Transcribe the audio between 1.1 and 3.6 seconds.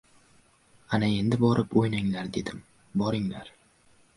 endi, borib o‘ynanglar!— dedim.— Boringlar!